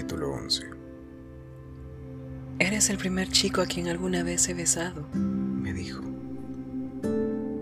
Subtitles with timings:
[0.00, 0.70] Capítulo 11
[2.58, 6.02] Eres el primer chico a quien alguna vez he besado, me dijo.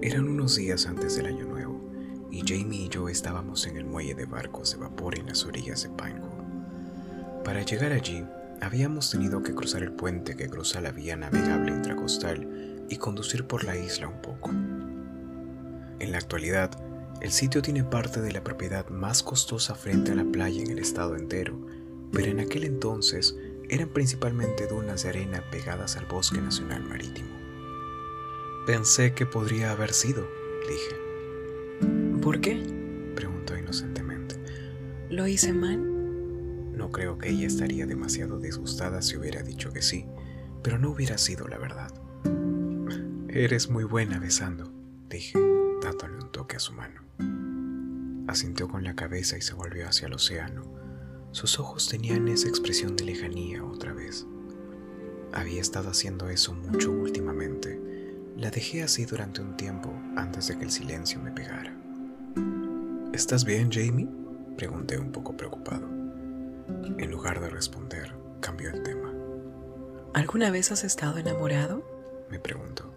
[0.00, 1.90] Eran unos días antes del año nuevo
[2.30, 5.82] y Jamie y yo estábamos en el muelle de barcos de vapor en las orillas
[5.82, 7.42] de Pineville.
[7.44, 8.24] Para llegar allí,
[8.60, 13.64] habíamos tenido que cruzar el puente que cruza la vía navegable intracostal y conducir por
[13.64, 14.50] la isla un poco.
[15.98, 16.70] En la actualidad,
[17.20, 20.78] el sitio tiene parte de la propiedad más costosa frente a la playa en el
[20.78, 21.58] estado entero,
[22.12, 23.36] pero en aquel entonces
[23.68, 27.28] eran principalmente dunas de arena pegadas al bosque nacional marítimo.
[28.66, 30.26] Pensé que podría haber sido,
[30.68, 32.20] dije.
[32.20, 32.62] ¿Por qué?
[33.14, 34.36] Preguntó inocentemente.
[35.10, 36.76] ¿Lo hice mal?
[36.76, 40.06] No creo que ella estaría demasiado disgustada si hubiera dicho que sí,
[40.62, 41.92] pero no hubiera sido la verdad.
[43.28, 44.72] Eres muy buena besando,
[45.08, 45.38] dije,
[45.82, 47.02] dándole un toque a su mano.
[48.26, 50.62] Asintió con la cabeza y se volvió hacia el océano.
[51.32, 54.26] Sus ojos tenían esa expresión de lejanía otra vez.
[55.32, 57.80] Había estado haciendo eso mucho últimamente.
[58.36, 61.76] La dejé así durante un tiempo antes de que el silencio me pegara.
[63.12, 64.08] ¿Estás bien, Jamie?
[64.56, 65.86] Pregunté un poco preocupado.
[66.98, 69.12] En lugar de responder, cambió el tema.
[70.14, 71.84] ¿Alguna vez has estado enamorado?
[72.30, 72.92] Me preguntó.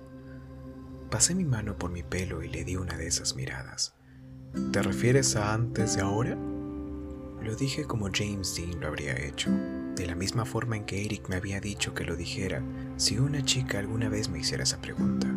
[1.09, 3.93] Pasé mi mano por mi pelo y le di una de esas miradas.
[4.71, 6.37] ¿Te refieres a antes de ahora?
[7.43, 9.49] Lo dije como James Dean lo habría hecho,
[9.95, 12.63] de la misma forma en que Eric me había dicho que lo dijera
[12.97, 15.27] si una chica alguna vez me hiciera esa pregunta.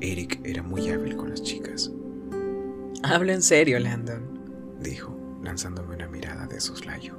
[0.00, 1.90] Eric era muy hábil con las chicas.
[3.02, 7.16] Hablo en serio, Landon, dijo, lanzándome una mirada de soslayo.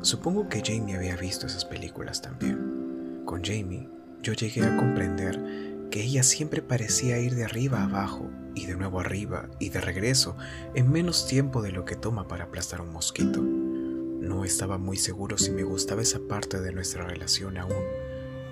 [0.00, 3.22] Supongo que Jamie había visto esas películas también.
[3.24, 3.88] Con Jamie,
[4.20, 8.76] yo llegué a comprender que ella siempre parecía ir de arriba a abajo y de
[8.76, 10.36] nuevo arriba y de regreso
[10.74, 13.42] en menos tiempo de lo que toma para aplastar un mosquito.
[13.42, 17.84] No estaba muy seguro si me gustaba esa parte de nuestra relación aún,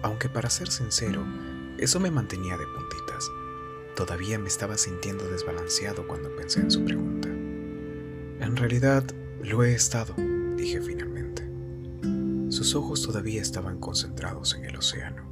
[0.02, 1.24] aunque para ser sincero,
[1.78, 3.30] eso me mantenía de puntitas.
[3.96, 7.28] Todavía me estaba sintiendo desbalanceado cuando pensé en su pregunta.
[7.30, 9.04] En realidad,
[9.42, 10.14] lo he estado,
[10.56, 11.48] dije finalmente.
[12.50, 15.29] Sus ojos todavía estaban concentrados en el océano.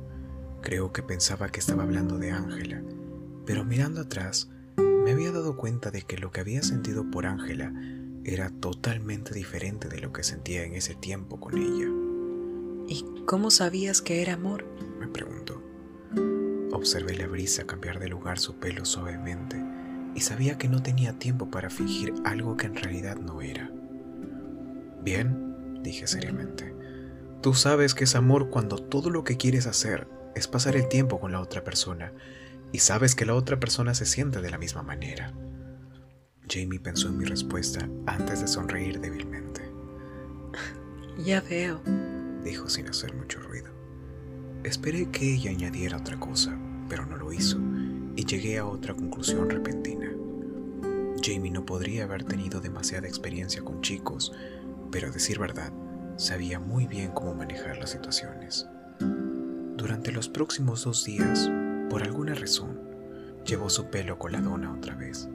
[0.69, 2.83] Creo que pensaba que estaba hablando de Ángela,
[3.47, 7.73] pero mirando atrás me había dado cuenta de que lo que había sentido por Ángela
[8.23, 11.89] era totalmente diferente de lo que sentía en ese tiempo con ella.
[12.87, 14.67] ¿Y cómo sabías que era amor?
[15.01, 15.63] me preguntó.
[16.71, 19.57] Observé la brisa cambiar de lugar su pelo suavemente
[20.15, 23.73] y sabía que no tenía tiempo para fingir algo que en realidad no era.
[25.03, 26.75] Bien, dije seriamente,
[27.41, 31.21] tú sabes que es amor cuando todo lo que quieres hacer es pasar el tiempo
[31.21, 32.13] con la otra persona
[32.73, 35.33] y sabes que la otra persona se siente de la misma manera.
[36.49, 39.63] Jamie pensó en mi respuesta antes de sonreír débilmente.
[41.25, 41.81] Ya veo,
[42.45, 43.73] dijo sin hacer mucho ruido.
[44.63, 46.57] Esperé que ella añadiera otra cosa,
[46.89, 47.59] pero no lo hizo,
[48.15, 50.13] y llegué a otra conclusión repentina.
[51.21, 54.33] Jamie no podría haber tenido demasiada experiencia con chicos,
[54.93, 55.73] pero a decir verdad,
[56.17, 58.69] sabía muy bien cómo manejar las situaciones.
[59.79, 61.49] Durante los próximos dos días,
[61.89, 62.81] por alguna razón,
[63.47, 65.29] llevó su pelo con la dona otra vez.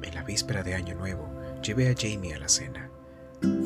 [0.00, 1.28] En la víspera de Año Nuevo,
[1.60, 2.88] llevé a Jamie a la cena.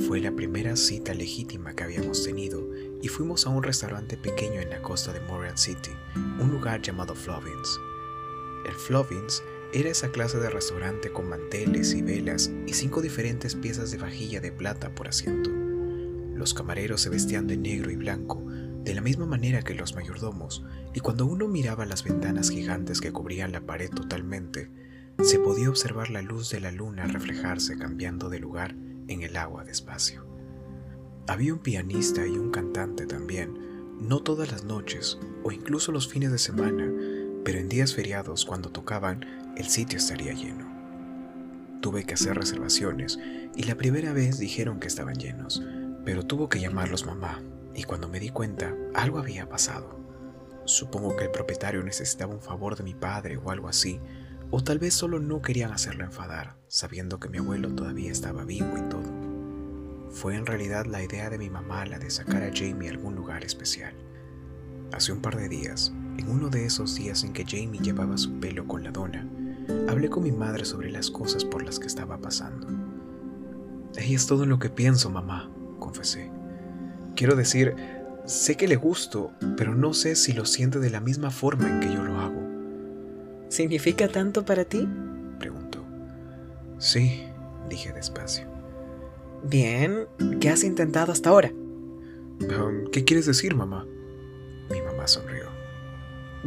[0.08, 2.66] Fue la primera cita legítima que habíamos tenido
[3.02, 5.90] y fuimos a un restaurante pequeño en la costa de Montreal City,
[6.40, 7.78] un lugar llamado Flovins.
[8.66, 9.42] El Flovins
[9.74, 14.40] era esa clase de restaurante con manteles y velas y cinco diferentes piezas de vajilla
[14.40, 15.50] de plata por asiento.
[16.34, 18.42] Los camareros se vestían de negro y blanco,
[18.86, 20.64] de la misma manera que los mayordomos,
[20.94, 24.70] y cuando uno miraba las ventanas gigantes que cubrían la pared totalmente,
[25.22, 28.76] se podía observar la luz de la luna reflejarse cambiando de lugar
[29.08, 30.24] en el agua despacio.
[31.26, 33.58] Había un pianista y un cantante también,
[34.00, 36.88] no todas las noches o incluso los fines de semana,
[37.44, 39.26] pero en días feriados cuando tocaban
[39.56, 40.64] el sitio estaría lleno.
[41.80, 43.18] Tuve que hacer reservaciones
[43.56, 45.60] y la primera vez dijeron que estaban llenos,
[46.04, 47.42] pero tuvo que llamarlos mamá
[47.76, 50.00] y cuando me di cuenta, algo había pasado.
[50.64, 54.00] Supongo que el propietario necesitaba un favor de mi padre o algo así,
[54.50, 58.76] o tal vez solo no querían hacerlo enfadar, sabiendo que mi abuelo todavía estaba vivo
[58.76, 59.12] y todo.
[60.10, 63.14] Fue en realidad la idea de mi mamá la de sacar a Jamie a algún
[63.14, 63.94] lugar especial.
[64.92, 68.40] Hace un par de días, en uno de esos días en que Jamie llevaba su
[68.40, 69.28] pelo con la dona,
[69.88, 72.68] hablé con mi madre sobre las cosas por las que estaba pasando.
[73.96, 76.35] Ella es todo lo que pienso, mamá, confesé.
[77.16, 77.74] Quiero decir,
[78.26, 81.80] sé que le gusto, pero no sé si lo siente de la misma forma en
[81.80, 82.42] que yo lo hago.
[83.48, 84.86] ¿Significa tanto para ti?
[85.38, 85.82] Preguntó.
[86.78, 87.24] Sí,
[87.70, 88.46] dije despacio.
[89.42, 90.06] Bien,
[90.40, 91.50] ¿qué has intentado hasta ahora?
[91.52, 93.86] Um, ¿Qué quieres decir, mamá?
[94.70, 95.46] Mi mamá sonrió.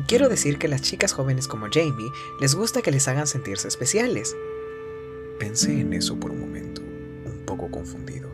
[0.07, 4.35] Quiero decir que las chicas jóvenes como Jamie les gusta que les hagan sentirse especiales.
[5.39, 8.28] Pensé en eso por un momento, un poco confundido.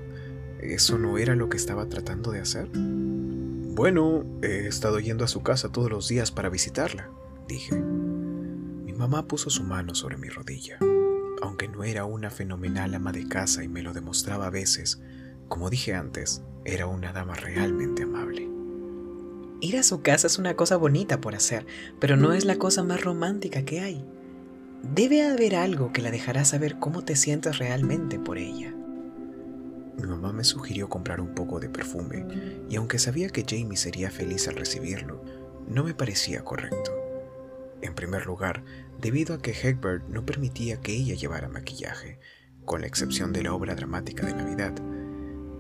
[0.73, 2.67] ¿Eso no era lo que estaba tratando de hacer?
[2.73, 7.09] Bueno, he estado yendo a su casa todos los días para visitarla,
[7.47, 7.75] dije.
[7.75, 10.79] Mi mamá puso su mano sobre mi rodilla.
[11.41, 15.01] Aunque no era una fenomenal ama de casa y me lo demostraba a veces,
[15.47, 18.49] como dije antes, era una dama realmente amable.
[19.61, 21.65] Ir a su casa es una cosa bonita por hacer,
[21.99, 24.03] pero no es la cosa más romántica que hay.
[24.81, 28.73] Debe haber algo que la dejará saber cómo te sientes realmente por ella.
[29.97, 32.25] Mi mamá me sugirió comprar un poco de perfume,
[32.69, 35.23] y aunque sabía que Jamie sería feliz al recibirlo,
[35.67, 36.91] no me parecía correcto.
[37.81, 38.63] En primer lugar,
[38.99, 42.19] debido a que Hegbert no permitía que ella llevara maquillaje,
[42.65, 44.73] con la excepción de la obra dramática de Navidad,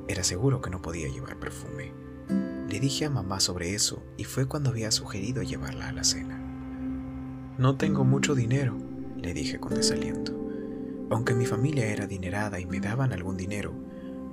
[0.07, 1.93] era seguro que no podía llevar perfume.
[2.69, 6.39] Le dije a mamá sobre eso y fue cuando había sugerido llevarla a la cena.
[7.57, 8.77] No tengo mucho dinero,
[9.17, 10.33] le dije con desaliento.
[11.09, 13.73] Aunque mi familia era adinerada y me daban algún dinero,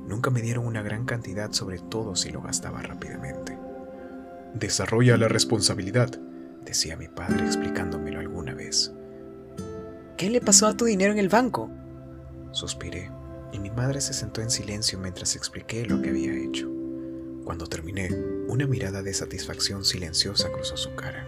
[0.06, 3.58] nunca me dieron una gran cantidad, sobre todo si lo gastaba rápidamente.
[4.54, 6.10] Desarrolla la responsabilidad,
[6.64, 8.93] decía mi padre explicándomelo alguna vez.
[10.16, 11.70] ¿Qué le pasó a tu dinero en el banco?
[12.52, 13.10] Suspiré,
[13.52, 16.69] y mi madre se sentó en silencio mientras expliqué lo que había hecho.
[17.44, 18.08] Cuando terminé,
[18.46, 21.26] una mirada de satisfacción silenciosa cruzó su cara,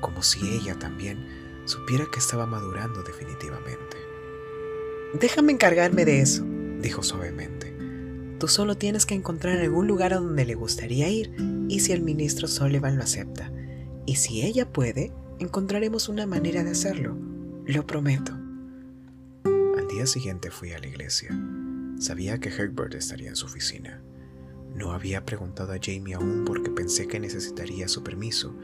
[0.00, 3.96] como si ella también supiera que estaba madurando definitivamente.
[5.14, 6.44] Déjame encargarme de eso,
[6.80, 7.55] dijo suavemente.
[8.38, 11.34] Tú solo tienes que encontrar algún lugar a donde le gustaría ir
[11.68, 13.50] y si el ministro Sullivan lo acepta.
[14.04, 17.16] Y si ella puede, encontraremos una manera de hacerlo.
[17.64, 18.32] Lo prometo.
[19.44, 21.30] Al día siguiente fui a la iglesia.
[21.98, 24.02] Sabía que Herbert estaría en su oficina.
[24.74, 28.54] No había preguntado a Jamie aún porque pensé que necesitaría su permiso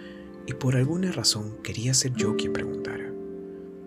[0.47, 3.11] y por alguna razón quería ser yo quien preguntara.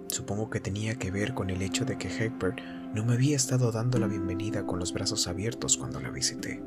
[0.08, 2.60] Supongo que tenía que ver con el hecho de que Hegbert
[2.96, 6.64] no me había estado dando la bienvenida con los brazos abiertos cuando la visité.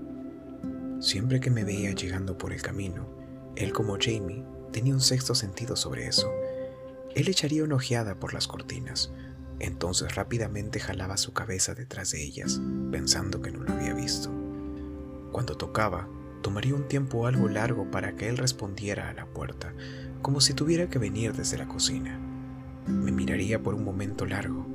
[1.01, 3.09] Siempre que me veía llegando por el camino,
[3.57, 6.31] él como Jamie tenía un sexto sentido sobre eso.
[7.15, 9.11] Él echaría una ojeada por las cortinas,
[9.59, 12.61] entonces rápidamente jalaba su cabeza detrás de ellas,
[12.93, 14.31] pensando que no lo había visto.
[15.33, 16.11] Cuando tocaba,
[16.43, 19.73] tomaría un tiempo algo largo para que él respondiera a la puerta,
[20.21, 22.21] como si tuviera que venir desde la cocina.
[22.87, 24.67] Me miraría por un momento largo,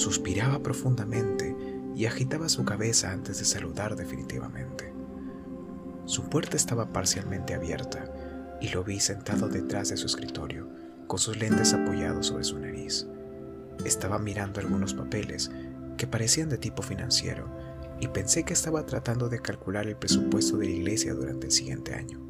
[0.00, 1.54] suspiraba profundamente
[1.94, 4.94] y agitaba su cabeza antes de saludar definitivamente.
[6.06, 8.10] Su puerta estaba parcialmente abierta
[8.62, 10.68] y lo vi sentado detrás de su escritorio,
[11.06, 13.06] con sus lentes apoyados sobre su nariz.
[13.84, 15.50] Estaba mirando algunos papeles
[15.98, 17.46] que parecían de tipo financiero
[18.00, 21.94] y pensé que estaba tratando de calcular el presupuesto de la iglesia durante el siguiente
[21.94, 22.26] año.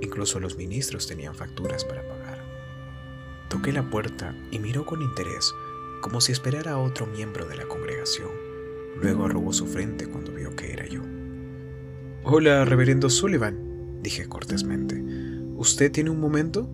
[0.00, 2.38] Incluso los ministros tenían facturas para pagar.
[3.50, 5.52] Toqué la puerta y miró con interés,
[6.04, 8.28] como si esperara a otro miembro de la congregación.
[9.00, 11.00] Luego arrugó su frente cuando vio que era yo.
[12.24, 15.02] Hola, reverendo Sullivan, dije cortésmente.
[15.56, 16.68] ¿Usted tiene un momento?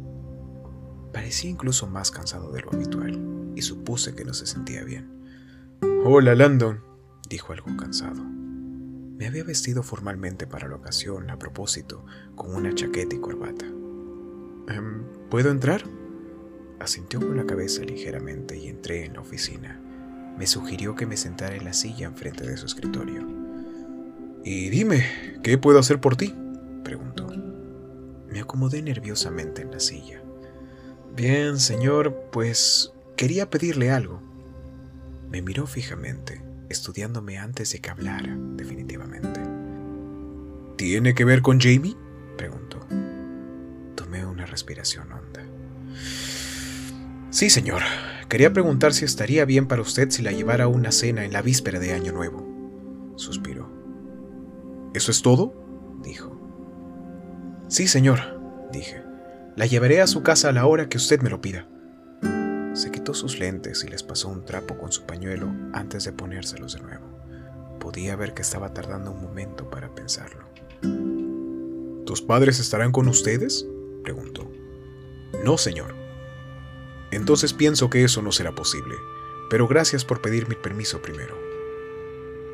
[1.13, 5.09] Parecía incluso más cansado de lo habitual, y supuse que no se sentía bien.
[6.05, 6.81] Hola, Landon,
[7.29, 8.25] dijo algo cansado.
[8.25, 13.67] Me había vestido formalmente para la ocasión, a propósito, con una chaqueta y corbata.
[14.67, 15.85] Em, ¿Puedo entrar?
[16.81, 19.81] Asintió con la cabeza ligeramente y entré en la oficina.
[20.39, 23.27] Me sugirió que me sentara en la silla enfrente de su escritorio.
[24.43, 25.05] Y dime,
[25.43, 26.35] ¿qué puedo hacer por ti?
[26.83, 27.29] preguntó.
[28.29, 30.23] Me acomodé nerviosamente en la silla.
[31.15, 34.23] Bien, señor, pues quería pedirle algo.
[35.31, 39.41] Me miró fijamente estudiándome antes de que hablara, definitivamente.
[40.77, 41.97] ¿Tiene que ver con Jamie?
[42.39, 42.79] preguntó.
[43.97, 45.09] Tomé una respiración.
[47.31, 47.83] Sí, señor.
[48.29, 51.43] Quería preguntar si estaría bien para usted si la llevara a una cena en la
[51.43, 52.47] víspera de Año Nuevo.
[53.17, 53.71] Suspiró.
[54.95, 55.55] ¿Eso es todo?
[56.03, 56.37] dijo.
[57.69, 58.19] Sí, señor,
[58.73, 59.03] dije.
[59.57, 61.69] La llevaré a su casa a la hora que usted me lo pida.
[62.73, 66.75] Se quitó sus lentes y les pasó un trapo con su pañuelo antes de ponérselos
[66.75, 67.07] de nuevo.
[67.79, 70.49] Podía ver que estaba tardando un momento para pensarlo.
[72.07, 73.67] ¿Tus padres estarán con ustedes?
[74.03, 74.51] preguntó.
[75.45, 76.00] No, señor.
[77.11, 78.97] Entonces pienso que eso no será posible,
[79.49, 81.37] pero gracias por pedirme permiso primero.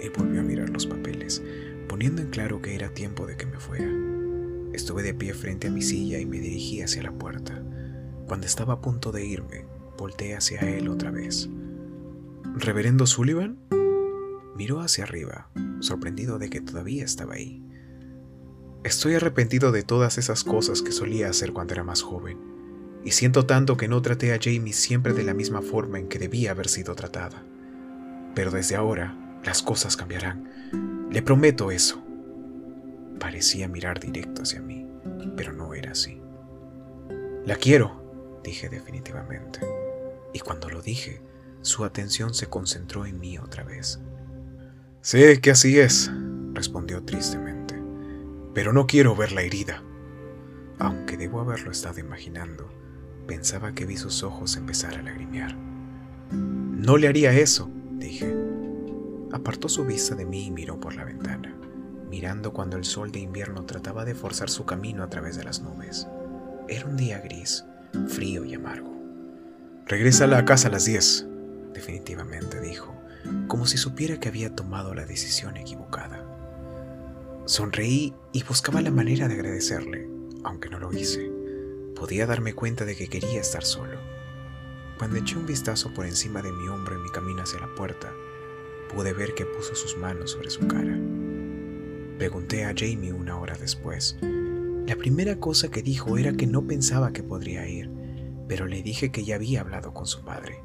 [0.01, 1.43] Él volvió a mirar los papeles,
[1.89, 3.91] poniendo en claro que era tiempo de que me fuera.
[4.73, 7.63] Estuve de pie frente a mi silla y me dirigí hacia la puerta.
[8.27, 9.65] Cuando estaba a punto de irme,
[9.97, 11.49] Volté hacia él otra vez.
[12.55, 13.59] ¿Reverendo Sullivan?
[14.55, 15.49] Miró hacia arriba,
[15.81, 17.63] sorprendido de que todavía estaba ahí.
[18.85, 22.39] Estoy arrepentido de todas esas cosas que solía hacer cuando era más joven,
[23.07, 26.19] y siento tanto que no traté a Jamie siempre de la misma forma en que
[26.19, 27.41] debía haber sido tratada.
[28.35, 31.07] Pero desde ahora las cosas cambiarán.
[31.13, 32.03] Le prometo eso.
[33.21, 34.85] Parecía mirar directo hacia mí,
[35.37, 36.21] pero no era así.
[37.45, 39.61] La quiero, dije definitivamente.
[40.33, 41.23] Y cuando lo dije,
[41.61, 44.01] su atención se concentró en mí otra vez.
[45.01, 46.11] Sé que así es,
[46.55, 47.81] respondió tristemente,
[48.53, 49.85] pero no quiero verla herida.
[50.81, 52.69] Aunque debo haberlo estado imaginando,
[53.27, 55.57] pensaba que vi sus ojos empezar a lagrimear.
[56.33, 58.35] No le haría eso, dije.
[59.33, 61.55] Apartó su vista de mí y miró por la ventana,
[62.09, 65.61] mirando cuando el sol de invierno trataba de forzar su camino a través de las
[65.61, 66.07] nubes.
[66.69, 67.65] Era un día gris,
[68.09, 68.95] frío y amargo.
[69.87, 71.27] Regresa a casa a las 10,
[71.75, 72.95] definitivamente dijo,
[73.49, 76.25] como si supiera que había tomado la decisión equivocada.
[77.47, 80.09] Sonreí y buscaba la manera de agradecerle,
[80.43, 81.36] aunque no lo hice.
[81.97, 83.99] Podía darme cuenta de que quería estar solo.
[84.99, 88.13] Cuando eché un vistazo por encima de mi hombro en mi camino hacia la puerta,
[88.95, 90.97] pude ver que puso sus manos sobre su cara.
[92.19, 94.19] Pregunté a Jamie una hora después.
[94.87, 97.91] La primera cosa que dijo era que no pensaba que podría ir,
[98.47, 100.63] pero le dije que ya había hablado con su padre.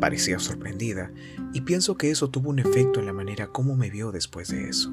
[0.00, 1.12] Parecía sorprendida
[1.52, 4.68] y pienso que eso tuvo un efecto en la manera como me vio después de
[4.68, 4.92] eso.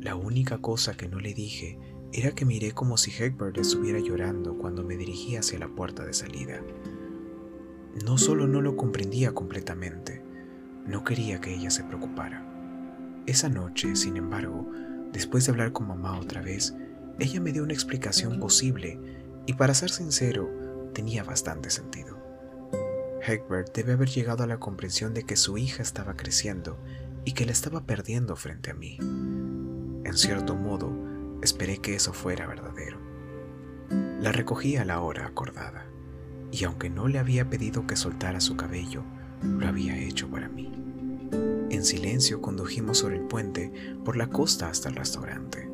[0.00, 1.78] La única cosa que no le dije
[2.16, 6.14] era que miré como si Hegbert estuviera llorando cuando me dirigía hacia la puerta de
[6.14, 6.60] salida.
[8.06, 10.22] No solo no lo comprendía completamente,
[10.86, 12.46] no quería que ella se preocupara.
[13.26, 14.70] Esa noche, sin embargo,
[15.12, 16.76] después de hablar con mamá otra vez,
[17.18, 19.00] ella me dio una explicación posible
[19.46, 20.48] y para ser sincero,
[20.94, 22.16] tenía bastante sentido.
[23.26, 26.78] Hegbert debe haber llegado a la comprensión de que su hija estaba creciendo
[27.24, 28.98] y que la estaba perdiendo frente a mí.
[29.00, 31.03] En cierto modo,
[31.44, 32.98] esperé que eso fuera verdadero.
[34.20, 35.86] La recogí a la hora acordada,
[36.50, 39.02] y aunque no le había pedido que soltara su cabello,
[39.42, 40.72] lo había hecho para mí.
[41.70, 43.72] En silencio condujimos sobre el puente
[44.04, 45.68] por la costa hasta el restaurante.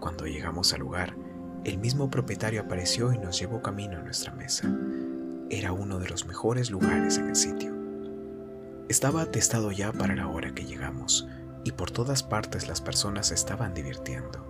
[0.00, 1.16] Cuando llegamos al lugar,
[1.64, 4.72] el mismo propietario apareció y nos llevó camino a nuestra mesa
[5.52, 7.74] era uno de los mejores lugares en el sitio.
[8.88, 11.28] Estaba atestado ya para la hora que llegamos
[11.62, 14.46] y por todas partes las personas se estaban divirtiendo.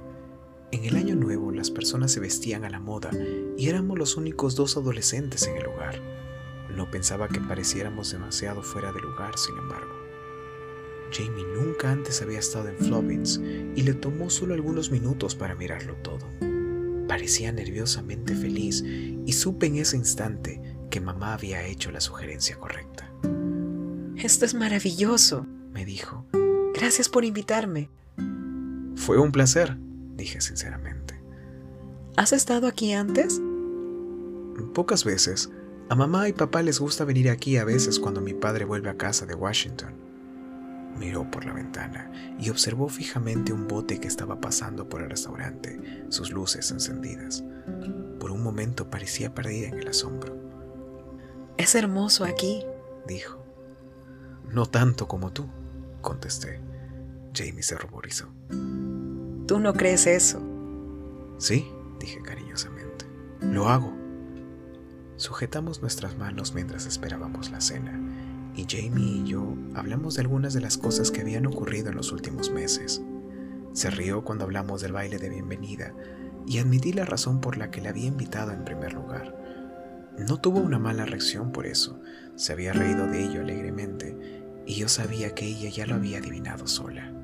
[0.72, 3.10] En el año nuevo las personas se vestían a la moda
[3.58, 6.00] y éramos los únicos dos adolescentes en el lugar.
[6.74, 9.92] No pensaba que pareciéramos demasiado fuera de lugar, sin embargo.
[11.12, 13.38] Jamie nunca antes había estado en Flobbins
[13.76, 16.26] y le tomó solo algunos minutos para mirarlo todo.
[17.06, 23.12] Parecía nerviosamente feliz y supe en ese instante que mamá había hecho la sugerencia correcta.
[24.16, 26.24] Esto es maravilloso, me dijo.
[26.72, 27.90] Gracias por invitarme.
[28.96, 29.76] Fue un placer,
[30.14, 31.20] dije sinceramente.
[32.16, 33.40] ¿Has estado aquí antes?
[34.74, 35.50] Pocas veces.
[35.88, 38.96] A mamá y papá les gusta venir aquí a veces cuando mi padre vuelve a
[38.96, 39.94] casa de Washington.
[40.98, 46.06] Miró por la ventana y observó fijamente un bote que estaba pasando por el restaurante,
[46.10, 47.44] sus luces encendidas.
[48.20, 50.36] Por un momento parecía perdida en el asombro.
[51.56, 52.64] Es hermoso aquí,
[53.06, 53.44] dijo.
[54.50, 55.48] No tanto como tú,
[56.02, 56.60] contesté.
[57.34, 58.28] Jamie se ruborizó.
[59.52, 60.40] ¿Tú no crees eso?
[61.36, 63.04] Sí, dije cariñosamente.
[63.42, 63.92] Lo hago.
[65.16, 68.00] Sujetamos nuestras manos mientras esperábamos la cena,
[68.56, 72.12] y Jamie y yo hablamos de algunas de las cosas que habían ocurrido en los
[72.12, 73.02] últimos meses.
[73.74, 75.92] Se rió cuando hablamos del baile de bienvenida,
[76.46, 79.36] y admití la razón por la que la había invitado en primer lugar.
[80.16, 82.00] No tuvo una mala reacción por eso,
[82.36, 84.16] se había reído de ello alegremente,
[84.64, 87.21] y yo sabía que ella ya lo había adivinado sola.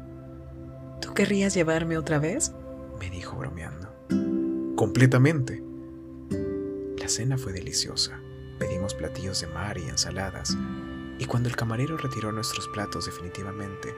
[1.00, 2.52] ¿Tú querrías llevarme otra vez?
[2.99, 3.88] me dijo bromeando.
[4.76, 5.62] Completamente.
[6.99, 8.21] La cena fue deliciosa.
[8.59, 10.57] Pedimos platillos de mar y ensaladas,
[11.19, 13.95] y cuando el camarero retiró nuestros platos definitivamente,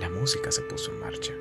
[0.00, 1.32] la música se puso en marcha.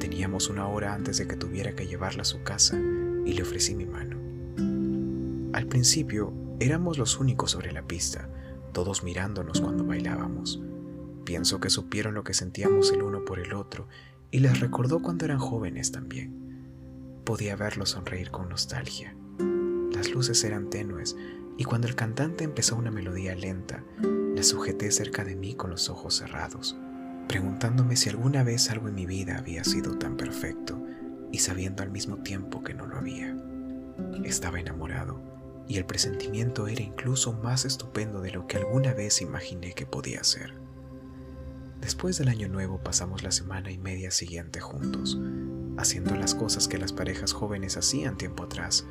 [0.00, 2.76] Teníamos una hora antes de que tuviera que llevarla a su casa
[3.24, 4.16] y le ofrecí mi mano.
[5.52, 8.28] Al principio éramos los únicos sobre la pista,
[8.72, 10.60] todos mirándonos cuando bailábamos.
[11.30, 13.86] Pienso que supieron lo que sentíamos el uno por el otro
[14.32, 17.22] y les recordó cuando eran jóvenes también.
[17.24, 19.14] Podía verlos sonreír con nostalgia.
[19.94, 21.16] Las luces eran tenues
[21.56, 23.84] y cuando el cantante empezó una melodía lenta,
[24.34, 26.76] la sujeté cerca de mí con los ojos cerrados,
[27.28, 30.84] preguntándome si alguna vez algo en mi vida había sido tan perfecto
[31.30, 33.36] y sabiendo al mismo tiempo que no lo había.
[34.24, 35.20] Estaba enamorado
[35.68, 40.24] y el presentimiento era incluso más estupendo de lo que alguna vez imaginé que podía
[40.24, 40.69] ser.
[41.80, 45.18] Después del año nuevo pasamos la semana y media siguiente juntos,
[45.78, 48.86] haciendo las cosas que las parejas jóvenes hacían tiempo atrás,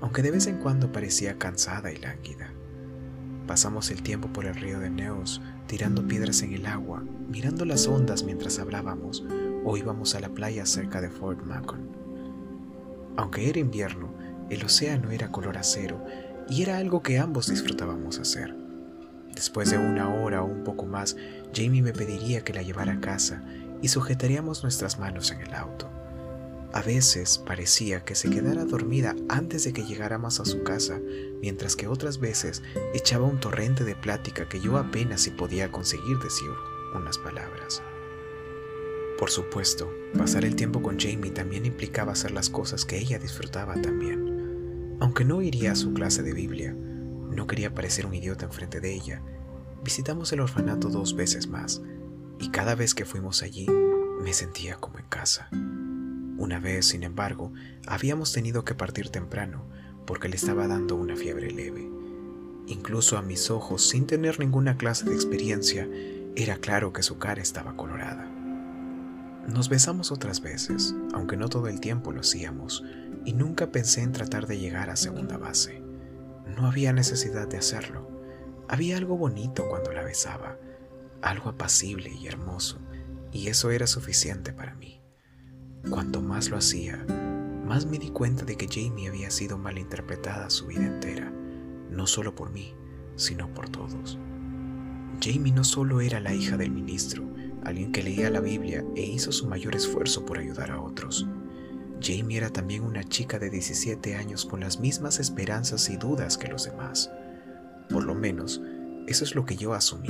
[0.00, 2.52] aunque de vez en cuando parecía cansada y lánguida.
[3.46, 7.86] Pasamos el tiempo por el río de Neos, tirando piedras en el agua, mirando las
[7.86, 9.24] ondas mientras hablábamos,
[9.64, 11.90] o íbamos a la playa cerca de Fort Macon.
[13.16, 14.14] Aunque era invierno,
[14.48, 16.02] el océano era color acero
[16.48, 18.54] y era algo que ambos disfrutábamos hacer.
[19.40, 21.16] Después de una hora o un poco más,
[21.54, 23.42] Jamie me pediría que la llevara a casa
[23.80, 25.88] y sujetaríamos nuestras manos en el auto.
[26.74, 31.00] A veces parecía que se quedara dormida antes de que llegáramos a su casa,
[31.40, 36.18] mientras que otras veces echaba un torrente de plática que yo apenas si podía conseguir
[36.18, 36.50] decir
[36.94, 37.80] unas palabras.
[39.18, 43.80] Por supuesto, pasar el tiempo con Jamie también implicaba hacer las cosas que ella disfrutaba
[43.80, 44.98] también.
[45.00, 46.76] Aunque no iría a su clase de Biblia,
[47.30, 49.22] no quería parecer un idiota enfrente de ella.
[49.82, 51.82] Visitamos el orfanato dos veces más,
[52.38, 53.66] y cada vez que fuimos allí
[54.22, 55.48] me sentía como en casa.
[55.52, 57.52] Una vez, sin embargo,
[57.86, 59.64] habíamos tenido que partir temprano
[60.06, 61.88] porque le estaba dando una fiebre leve.
[62.66, 65.88] Incluso a mis ojos, sin tener ninguna clase de experiencia,
[66.36, 68.30] era claro que su cara estaba colorada.
[69.46, 72.84] Nos besamos otras veces, aunque no todo el tiempo lo hacíamos,
[73.24, 75.79] y nunca pensé en tratar de llegar a segunda base.
[76.56, 78.08] No había necesidad de hacerlo.
[78.68, 80.58] Había algo bonito cuando la besaba,
[81.22, 82.78] algo apacible y hermoso,
[83.32, 85.00] y eso era suficiente para mí.
[85.88, 87.04] Cuanto más lo hacía,
[87.64, 91.32] más me di cuenta de que Jamie había sido malinterpretada su vida entera,
[91.90, 92.74] no solo por mí,
[93.16, 94.18] sino por todos.
[95.22, 97.28] Jamie no solo era la hija del ministro,
[97.64, 101.26] alguien que leía la Biblia e hizo su mayor esfuerzo por ayudar a otros.
[102.00, 106.48] Jamie era también una chica de 17 años con las mismas esperanzas y dudas que
[106.48, 107.10] los demás.
[107.88, 108.62] Por lo menos,
[109.06, 110.08] eso es lo que yo asumí,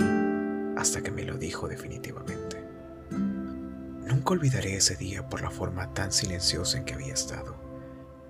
[0.76, 2.64] hasta que me lo dijo definitivamente.
[3.10, 7.56] Nunca olvidaré ese día por la forma tan silenciosa en que había estado,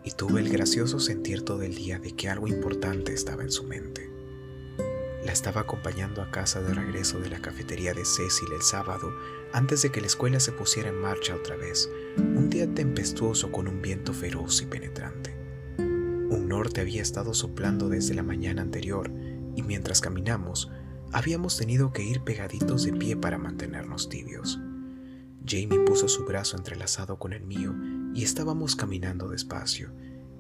[0.05, 3.65] y tuve el gracioso sentir todo el día de que algo importante estaba en su
[3.65, 4.20] mente.
[5.25, 9.13] La estaba acompañando a casa de regreso de la cafetería de Cecil el sábado
[9.53, 13.69] antes de que la escuela se pusiera en marcha otra vez, un día tempestuoso con
[13.69, 15.37] un viento feroz y penetrante.
[15.77, 19.13] Un norte había estado soplando desde la mañana anterior
[19.55, 20.71] y mientras caminamos
[21.13, 24.59] habíamos tenido que ir pegaditos de pie para mantenernos tibios.
[25.47, 27.75] Jamie puso su brazo entrelazado con el mío
[28.15, 29.93] y estábamos caminando despacio,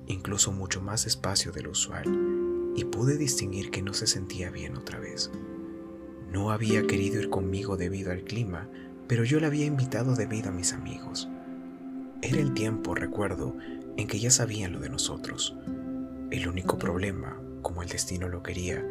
[0.06, 2.29] incluso mucho más despacio de lo usual
[2.74, 5.30] y pude distinguir que no se sentía bien otra vez.
[6.30, 8.68] No había querido ir conmigo debido al clima,
[9.09, 11.28] pero yo la había invitado debido a mis amigos.
[12.22, 13.56] Era el tiempo, recuerdo,
[13.96, 15.56] en que ya sabían lo de nosotros.
[16.30, 18.85] El único problema, como el destino lo quería,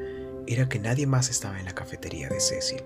[0.48, 2.84] era que nadie más estaba en la cafetería de Cecil.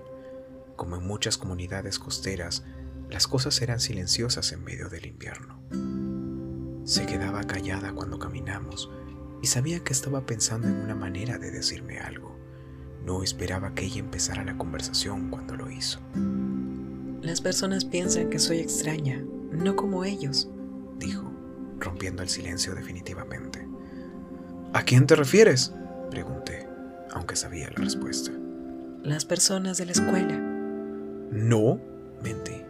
[0.76, 2.62] Como en muchas comunidades costeras,
[3.10, 5.60] las cosas eran silenciosas en medio del invierno.
[6.84, 8.90] Se quedaba callada cuando caminamos,
[9.44, 12.34] y sabía que estaba pensando en una manera de decirme algo.
[13.04, 16.00] No esperaba que ella empezara la conversación cuando lo hizo.
[17.20, 20.48] Las personas piensan que soy extraña, no como ellos,
[20.98, 21.30] dijo,
[21.78, 23.68] rompiendo el silencio definitivamente.
[24.72, 25.74] ¿A quién te refieres?
[26.10, 26.66] pregunté,
[27.12, 28.30] aunque sabía la respuesta.
[29.02, 30.38] Las personas de la escuela.
[31.32, 31.78] No,
[32.22, 32.62] mentí.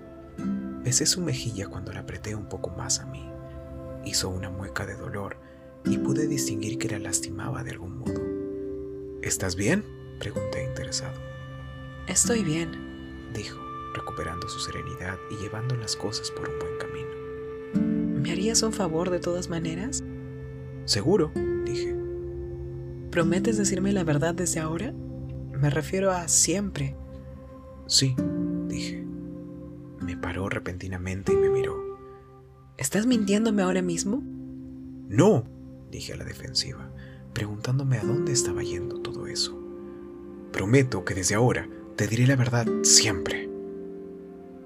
[0.82, 3.30] Besé su mejilla cuando la apreté un poco más a mí.
[4.04, 5.43] Hizo una mueca de dolor
[5.84, 8.20] y pude distinguir que la lastimaba de algún modo.
[9.22, 9.84] ¿Estás bien?
[10.18, 11.18] pregunté interesado.
[12.06, 12.70] Estoy bien,
[13.34, 13.58] dijo,
[13.94, 18.20] recuperando su serenidad y llevando las cosas por un buen camino.
[18.20, 20.02] ¿Me harías un favor de todas maneras?
[20.84, 21.32] Seguro,
[21.64, 21.94] dije.
[23.10, 24.92] ¿Prometes decirme la verdad desde ahora?
[25.52, 26.96] Me refiero a siempre.
[27.86, 28.14] Sí,
[28.68, 29.04] dije.
[30.00, 31.76] Me paró repentinamente y me miró.
[32.76, 34.22] ¿Estás mintiéndome ahora mismo?
[35.08, 35.44] No,
[35.94, 36.90] dije a la defensiva,
[37.32, 39.56] preguntándome a dónde estaba yendo todo eso.
[40.50, 43.48] Prometo que desde ahora te diré la verdad siempre.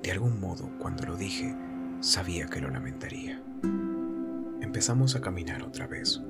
[0.03, 1.55] De algún modo, cuando lo dije,
[2.01, 3.43] sabía que lo lamentaría.
[4.63, 6.23] Empezamos a caminar otra vez.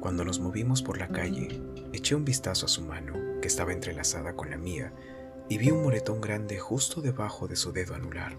[0.00, 4.34] Cuando nos movimos por la calle, eché un vistazo a su mano, que estaba entrelazada
[4.34, 4.92] con la mía,
[5.48, 8.36] y vi un moretón grande justo debajo de su dedo anular.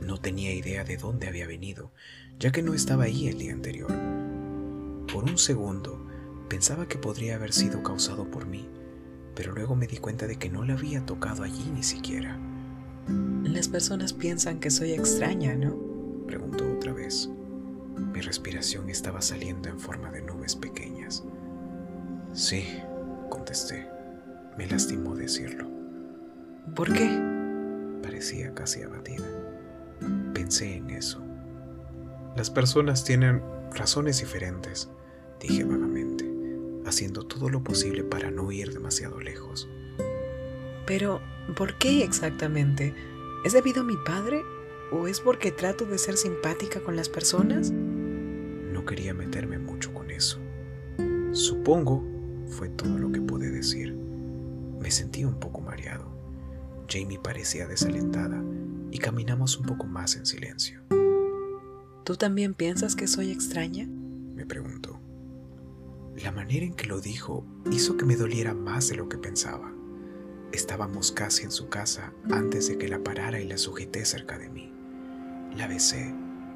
[0.00, 1.92] No tenía idea de dónde había venido,
[2.40, 4.13] ya que no estaba ahí el día anterior
[5.14, 6.04] por un segundo
[6.48, 8.68] pensaba que podría haber sido causado por mí,
[9.36, 12.36] pero luego me di cuenta de que no le había tocado allí ni siquiera.
[13.44, 15.76] Las personas piensan que soy extraña, ¿no?
[16.26, 17.30] Preguntó otra vez.
[18.12, 21.22] Mi respiración estaba saliendo en forma de nubes pequeñas.
[22.32, 22.66] Sí,
[23.30, 23.86] contesté.
[24.58, 25.70] Me lastimó decirlo.
[26.74, 27.08] ¿Por qué?
[28.02, 29.24] parecía casi abatida.
[30.34, 31.22] Pensé en eso.
[32.36, 33.40] Las personas tienen
[33.74, 34.90] razones diferentes,
[35.46, 36.24] dije vagamente,
[36.86, 39.68] haciendo todo lo posible para no ir demasiado lejos.
[40.86, 41.20] Pero,
[41.56, 42.94] ¿por qué exactamente?
[43.44, 44.42] ¿Es debido a mi padre?
[44.90, 47.70] ¿O es porque trato de ser simpática con las personas?
[47.70, 50.38] No quería meterme mucho con eso.
[51.32, 52.04] Supongo
[52.46, 53.94] fue todo lo que pude decir.
[54.80, 56.06] Me sentí un poco mareado.
[56.88, 58.42] Jamie parecía desalentada
[58.90, 60.80] y caminamos un poco más en silencio.
[62.04, 63.86] ¿Tú también piensas que soy extraña?
[63.86, 65.03] Me preguntó.
[66.22, 69.72] La manera en que lo dijo hizo que me doliera más de lo que pensaba.
[70.52, 74.48] Estábamos casi en su casa antes de que la parara y la sujeté cerca de
[74.48, 74.72] mí.
[75.56, 76.14] La besé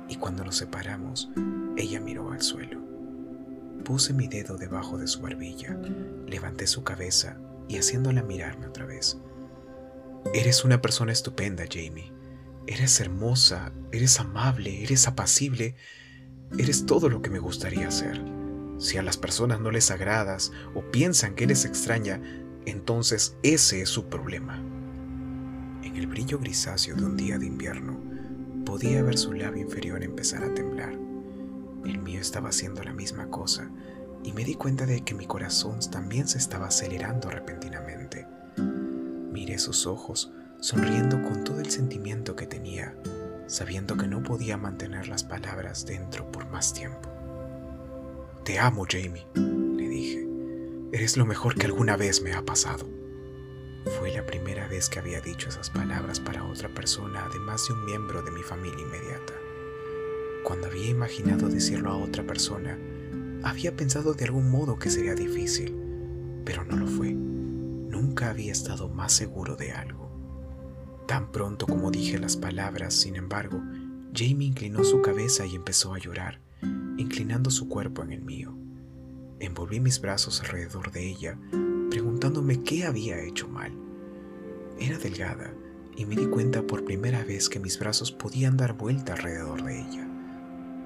[0.08, 1.30] y cuando nos separamos,
[1.76, 2.80] ella miró al suelo.
[3.84, 5.76] Puse mi dedo debajo de su barbilla,
[6.26, 9.18] levanté su cabeza y haciéndola mirarme otra vez.
[10.34, 12.12] Eres una persona estupenda, Jamie.
[12.66, 15.74] Eres hermosa, eres amable, eres apacible,
[16.58, 18.37] eres todo lo que me gustaría ser.
[18.78, 22.22] Si a las personas no les agradas o piensan que eres extraña,
[22.64, 24.62] entonces ese es su problema.
[25.82, 28.00] En el brillo grisáceo de un día de invierno,
[28.64, 30.92] podía ver su labio inferior empezar a temblar.
[31.84, 33.70] El mío estaba haciendo la misma cosa
[34.22, 38.26] y me di cuenta de que mi corazón también se estaba acelerando repentinamente.
[39.32, 42.94] Miré sus ojos sonriendo con todo el sentimiento que tenía,
[43.46, 47.17] sabiendo que no podía mantener las palabras dentro por más tiempo.
[48.48, 50.26] Te amo, Jamie, le dije.
[50.90, 52.88] Eres lo mejor que alguna vez me ha pasado.
[53.98, 57.84] Fue la primera vez que había dicho esas palabras para otra persona, además de un
[57.84, 59.34] miembro de mi familia inmediata.
[60.44, 62.78] Cuando había imaginado decirlo a otra persona,
[63.42, 65.76] había pensado de algún modo que sería difícil,
[66.46, 67.12] pero no lo fue.
[67.12, 70.10] Nunca había estado más seguro de algo.
[71.06, 73.60] Tan pronto como dije las palabras, sin embargo,
[74.14, 76.40] Jamie inclinó su cabeza y empezó a llorar,
[76.98, 78.54] inclinando su cuerpo en el mío.
[79.40, 81.38] Envolví mis brazos alrededor de ella,
[81.90, 83.72] preguntándome qué había hecho mal.
[84.78, 85.54] Era delgada
[85.96, 89.80] y me di cuenta por primera vez que mis brazos podían dar vuelta alrededor de
[89.80, 90.08] ella.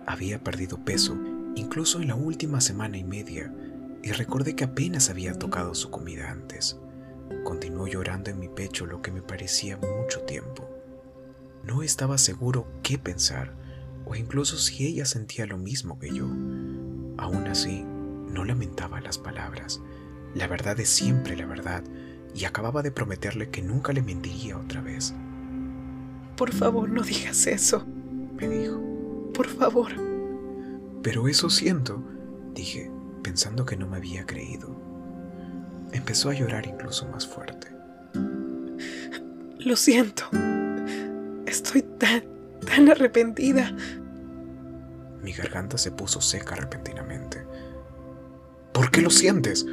[0.07, 1.19] Había perdido peso
[1.55, 3.53] incluso en la última semana y media
[4.03, 6.79] y recordé que apenas había tocado su comida antes.
[7.45, 10.69] Continuó llorando en mi pecho lo que me parecía mucho tiempo.
[11.65, 13.55] No estaba seguro qué pensar,
[14.05, 16.27] o incluso si ella sentía lo mismo que yo.
[17.19, 17.85] Aún así,
[18.29, 19.81] no lamentaba las palabras.
[20.35, 21.85] La verdad es siempre la verdad,
[22.35, 25.15] y acababa de prometerle que nunca le mentiría otra vez.
[26.37, 27.85] Por favor, no digas eso,
[28.35, 28.81] me dijo.
[29.35, 29.93] Por favor.
[31.03, 32.03] Pero eso siento,
[32.55, 32.91] dije,
[33.23, 34.75] pensando que no me había creído.
[35.93, 37.69] Empezó a llorar incluso más fuerte.
[39.59, 40.25] Lo siento.
[41.47, 42.25] Estoy tan,
[42.67, 43.77] tan arrepentida.
[45.23, 47.45] Mi garganta se puso seca repentinamente.
[48.73, 49.67] ¿Por qué lo sientes?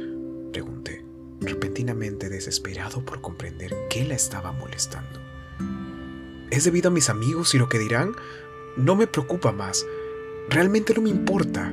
[0.52, 1.04] Pregunté,
[1.40, 5.20] repentinamente desesperado por comprender qué la estaba molestando.
[6.50, 8.12] ¿Es debido a mis amigos y lo que dirán?
[8.76, 9.86] No me preocupa más.
[10.48, 11.72] Realmente no me importa.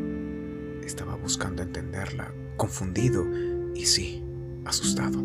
[0.84, 3.26] Estaba buscando entenderla, confundido,
[3.74, 4.24] y sí,
[4.66, 5.20] asustado.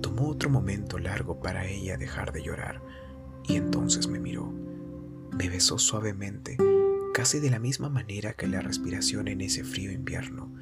[0.00, 2.80] Tomó otro momento largo para ella dejar de llorar
[3.48, 4.65] y entonces me miró.
[5.32, 6.56] Me besó suavemente,
[7.12, 10.52] casi de la misma manera que la respiración en ese frío invierno.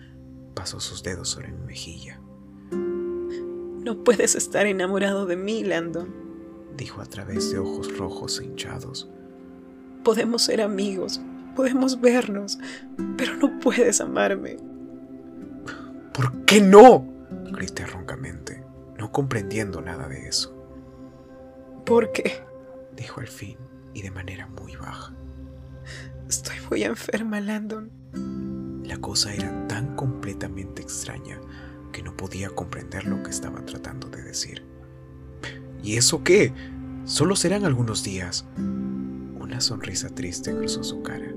[0.55, 2.21] Pasó sus dedos sobre mi mejilla.
[2.71, 6.15] No puedes estar enamorado de mí, Landon,
[6.77, 9.11] dijo a través de ojos rojos e hinchados.
[10.03, 11.21] Podemos ser amigos,
[11.55, 12.59] podemos vernos,
[13.17, 14.57] pero no puedes amarme.
[16.13, 17.07] ¿Por qué no?
[17.53, 18.65] grité roncamente,
[18.99, 20.57] no comprendiendo nada de eso.
[21.85, 22.45] ¿Por qué?
[22.97, 23.59] dijo al fin
[23.95, 25.15] y de manera muy baja.
[26.29, 27.91] Estoy muy enferma, Landon.
[28.85, 31.41] La cosa era tan completamente extraña
[31.93, 34.65] que no podía comprender lo que estaba tratando de decir.
[35.83, 36.53] ¿Y eso qué?
[37.05, 38.47] Solo serán algunos días.
[38.57, 41.33] Una sonrisa triste cruzó su cara.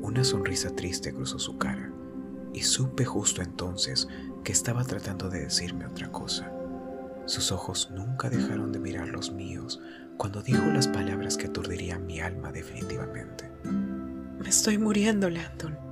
[0.00, 1.92] Una sonrisa triste cruzó su cara.
[2.54, 4.08] Y supe justo entonces
[4.44, 6.50] que estaba tratando de decirme otra cosa.
[7.26, 9.80] Sus ojos nunca dejaron de mirar los míos
[10.18, 13.50] cuando dijo las palabras que aturdirían mi alma definitivamente.
[13.62, 15.87] Me estoy muriendo, Landon.